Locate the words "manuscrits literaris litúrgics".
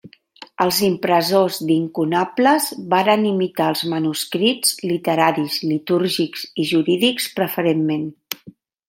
3.91-6.47